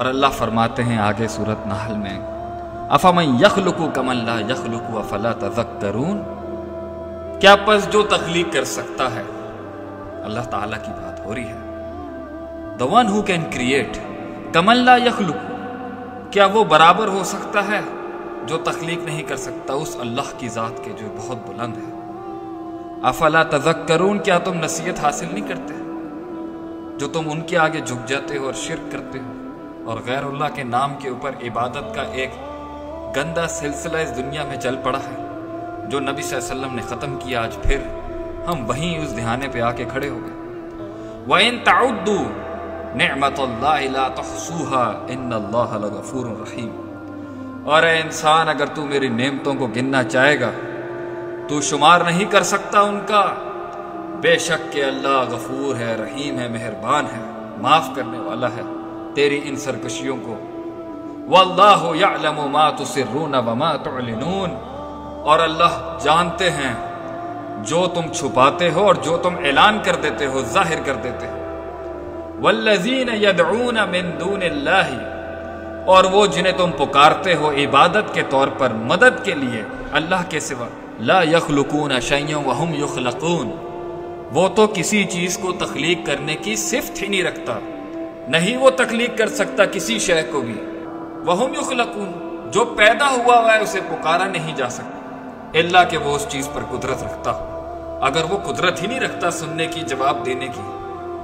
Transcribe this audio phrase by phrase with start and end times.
[0.00, 2.20] اور اللہ فرماتے ہیں آگے صورت نحل میں
[2.90, 6.22] افامن یخلقو کم اللہ یخلقو افلا تذکرون؟
[7.40, 9.22] کیا پس جو تخلیق کر سکتا ہے،
[10.24, 11.58] اللہ تعالیٰ کی بات ہو رہی ہے۔
[12.80, 13.98] The one who can create
[14.52, 15.54] کم اللہ یخلقو،
[16.30, 17.80] کیا وہ برابر ہو سکتا ہے؟
[18.46, 22.00] جو تخلیق نہیں کر سکتا، اس اللہ کی ذات کے جو بہت بلند ہے۔
[23.02, 25.74] افلا تذکرون، کیا تم نصیحت حاصل نہیں کرتے؟
[26.98, 29.39] جو تم ان کے آگے جھک جاتے ہو اور شرک کرتے ہو۔
[29.90, 32.30] اور غیر اللہ کے نام کے اوپر عبادت کا ایک
[33.16, 35.16] گندا سلسلہ اس دنیا میں چل پڑا ہے،
[35.88, 37.76] جو نبی صلی اللہ علیہ وسلم نے ختم کیا، آج پھر
[38.48, 40.34] ہم وہیں اس دہانے پہ آ کے کھڑے ہو گئے۔
[41.28, 42.22] وَإِن تَعُدُّوا
[42.94, 46.74] نِعْمَةَ اللَّهِ لَا تَحْصُوهَا إِنَّ اللَّهَ لَغَفُورٌ رَحِيمٌ۔
[47.64, 50.50] اور اے انسان، اگر تو میری نعمتوں کو گننا چاہے گا،
[51.48, 53.34] تو شمار نہیں کر سکتا ان کا۔
[54.20, 58.79] بے شک کہ اللہ غفور ہے، رحیم ہے، مہربان ہے، معاف کرنے والا ہے۔
[59.14, 60.36] تیری ان سرکشیوں کو۔
[61.28, 64.50] واللہ یعلم ما تسرون وما تعلنون۔
[65.24, 66.90] اور اللہ جانتے ہیں
[67.64, 71.36] جو تم چھپاتے ہو اور جو تم اعلان کر دیتے ہو، ظاہر کر دیتے ہو۔
[72.42, 75.16] والذین یدعون من دون اللہ۔
[75.86, 80.40] اور وہ جنہیں تم پکارتے ہو عبادت کے طور پر، مدد کے لیے، اللہ کے
[80.40, 80.66] سوا۔
[81.00, 83.50] لا یخلقون شیئا وهم یخلقون۔
[84.32, 87.58] وہ تو کسی چیز کو تخلیق کرنے کی صفت ہی نہیں رکھتا۔
[88.30, 90.60] نہیں وہ تخلیق کر سکتا کسی شے کو بھی۔
[91.26, 94.96] وہم یخلقون جو پیدا ہوا ہوا ہے اسے پکارا نہیں جا سکتا۔
[95.54, 97.56] اللہ کہ وہ اس چیز پر قدرت رکھتا۔ ہو
[98.02, 100.60] اگر وہ قدرت ہی نہیں رکھتا سننے کی، جواب دینے کی،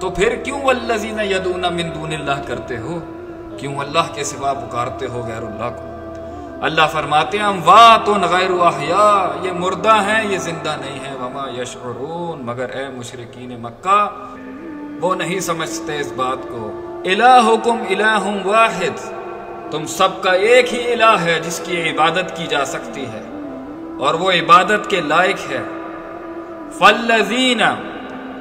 [0.00, 2.98] تو پھر کیوں والذین یدون من دون اللہ کرتے ہو؟
[3.58, 6.14] کیوں اللہ کے سوا پکارتے ہو غیر اللہ کو؟
[6.64, 12.42] اللہ فرماتے ہیں اموات غیر احیاء۔ یہ مردہ ہیں، یہ زندہ نہیں ہیں۔ وما یشعرون۔
[12.42, 14.08] مگر اے مشرقین مکہ،
[15.00, 19.00] وہ نہیں سمجھتے اس بات کو۔ الہکم الہ واحد۔
[19.70, 23.22] تم سب کا ایک ہی الہ ہے جس کی عبادت کی جا سکتی ہے،
[23.98, 25.62] اور وہ عبادت کے لائق ہے۔
[26.78, 27.62] فالذین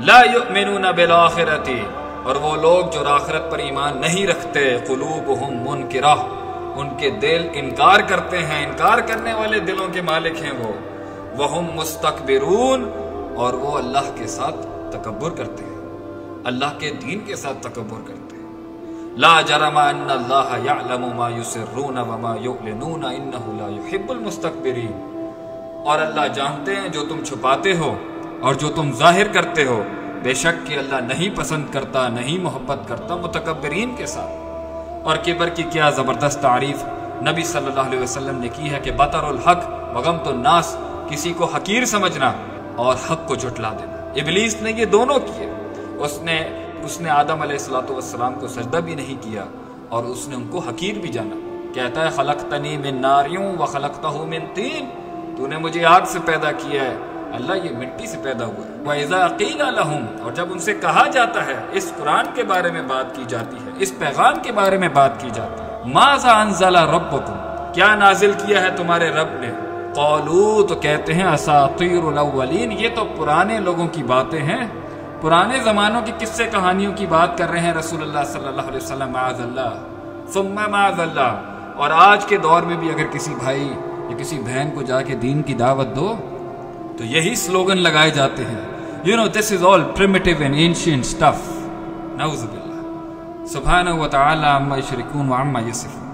[0.00, 1.68] لا یؤمنون بالآخرت
[2.22, 6.14] اور وہ لوگ جو آخرت پر ایمان نہیں رکھتے، قلوبہم منکرہ۔
[6.76, 10.72] ان کے دل انکار کرتے ہیں، انکار کرنے والے دلوں کے مالک ہیں وہ۔
[11.36, 12.88] وہم مستقبرون
[13.36, 15.72] اور وہ اللہ کے ساتھ تکبر کرتے ہیں۔
[16.44, 18.43] اللہ کے دین کے ساتھ تکبر کرتے ہیں۔
[19.16, 25.30] لا جرم ان اللہ یعلم ما یسرون وما یعلنون انه لا يحب المستكبرین
[25.86, 27.96] اور اللہ جانتے ہیں جو تم چھپاتے ہو
[28.40, 29.82] اور جو تم ظاہر کرتے ہو۔
[30.22, 34.32] بے شک کہ اللہ نہیں پسند کرتا، نہیں محبت کرتا متکبرین کے ساتھ۔
[35.06, 36.84] اور کبر کی کیا زبردست تعریف۔
[37.22, 40.76] نبی صلی اللہ علیہ وسلم نے کی ہے کہ بطر الحق وغمت الناس،
[41.08, 42.32] کسی کو حقیر سمجھنا
[42.76, 45.50] اور حق کو جھٹلا دینا۔ ابلیس نے یہ دونوں کیے۔
[45.98, 49.44] اس نے اس نے آدم علیہ السلاۃ والسلام کو سجدہ بھی نہیں کیا
[49.88, 51.36] اور اس نے ان کو حقیر بھی جانا۔
[51.74, 54.88] کہتا ہے، خلقتنی من ناریوں و خلقتہ من تین۔
[55.36, 56.96] تو نے مجھے آگ سے پیدا کیا ہے۔
[57.32, 61.08] اللہ یہ مٹی سے پیدا ہوا ہے۔ وَإِذَا قِيلَ لَهُمْ۔ اور جب ان سے کہا
[61.12, 64.78] جاتا ہے، اس قرآن کے بارے میں بات کی جاتی ہے، اس پیغام کے بارے
[64.78, 67.36] میں بات کی جاتی ہے۔ مَاذَا أَنزَلَ رَبُّكُمْ
[67.74, 69.50] کیا نازل کیا ہے تمہارے رب نے؟
[69.94, 74.68] قالو تو کہتے ہیں، اساطیر الاولین۔ یہ تو پرانے لوگوں کی باتیں ہیں۔
[75.24, 78.76] پرانے زمانوں کی قصے کہانیوں کی بات کر رہے ہیں رسول اللہ صلی اللہ علیہ
[78.76, 79.70] وسلم، معاذ اللہ۔
[80.32, 81.42] ثم معاذ اللہ۔
[81.76, 83.72] اور آج کے دور میں بھی اگر کسی بھائی
[84.08, 86.14] یا کسی بہن کو جا کے دین کی دعوت دو،
[86.98, 88.60] تو یہی سلوگن لگائے جاتے ہیں۔
[89.04, 91.52] You know this is all primitive and ancient stuff
[92.16, 96.08] نعوذ باللہ۔ سبحانہ و تعالی عما یشرکون و عما یصفون۔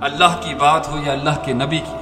[0.00, 1.96] اللہ کی بات ہو یا اللہ کے نبی کی،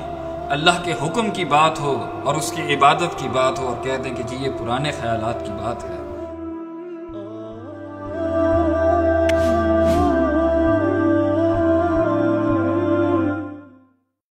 [0.51, 3.97] اللہ کے حکم کی بات ہو اور اس کی عبادت کی بات ہو اور کہہ
[4.05, 6.12] دیں کہ جی یہ پرانے خیالات کی بات ہے۔